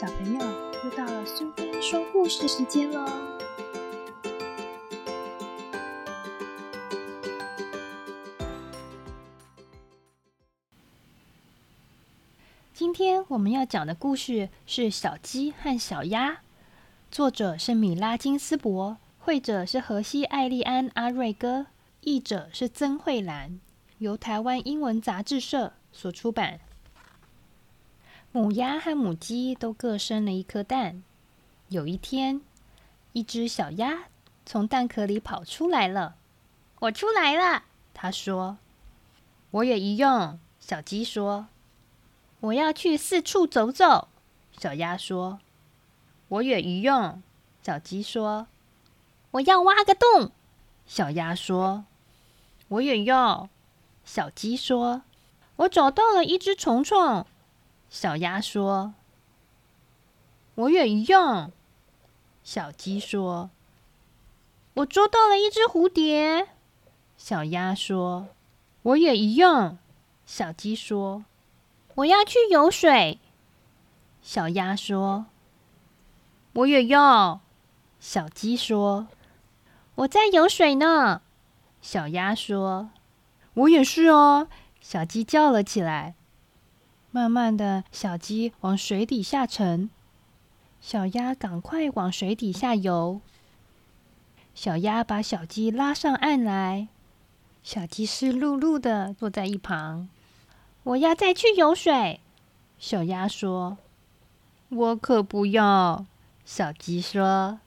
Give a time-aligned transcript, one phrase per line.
[0.00, 0.40] 小朋友，
[0.84, 3.04] 又到了苏菲说故事时间喽！
[12.72, 16.30] 今天我们要讲的故事是《小鸡和小鸭》，
[17.10, 21.66] 作者是米拉金斯伯，绘者是荷西艾利安阿瑞戈，
[22.02, 23.58] 译者是曾慧兰，
[23.98, 26.60] 由台湾英文杂志社所出版。
[28.30, 31.02] 母鸭和母鸡都各生了一颗蛋。
[31.68, 32.42] 有一天，
[33.12, 34.04] 一只小鸭
[34.44, 36.16] 从蛋壳里跑出来了。
[36.80, 37.64] “我出来了。”
[37.94, 38.58] 它说。
[39.50, 41.46] “我也一样。”小鸡说。
[42.40, 44.08] “我要去四处走走。”
[44.52, 45.40] 小鸭说。
[46.28, 47.22] “我也一样。”
[47.64, 48.46] 小鸡说。
[49.32, 50.32] “我要挖个洞。”
[50.86, 51.86] 小鸭说。
[52.68, 53.48] “我也要。”
[54.04, 55.02] 小鸡说。
[55.56, 57.26] “我找到了一只虫虫。”
[57.90, 58.92] 小鸭说
[60.56, 61.52] ：“我也一样。”
[62.44, 63.50] 小鸡说
[64.74, 66.48] ：“我捉到了一只蝴蝶。”
[67.16, 68.28] 小鸭说
[68.82, 69.78] ：“我也一样。”
[70.26, 71.24] 小鸡说
[71.96, 73.18] ：“我要去游水。”
[74.20, 75.26] 小鸭说
[76.52, 77.40] ：“我也要。”
[77.98, 79.08] 小鸡说
[79.96, 81.22] ：“我在游水呢。”
[81.80, 82.90] 小鸭说
[83.54, 84.48] ：“我也是哦。”
[84.82, 86.17] 小鸡叫了起来。
[87.10, 89.88] 慢慢的小鸡往水底下沉，
[90.80, 93.20] 小鸭赶快往水底下游。
[94.54, 96.88] 小鸭把小鸡拉上岸来，
[97.62, 100.08] 小鸡湿漉漉的坐在一旁。
[100.82, 102.20] 我要再去游水，
[102.78, 103.78] 小鸭说。
[104.68, 106.04] 我可不要，
[106.44, 107.60] 小鸡说。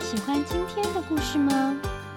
[0.00, 1.80] 喜欢今天的故事吗？